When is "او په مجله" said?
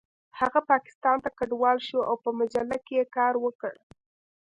2.09-2.77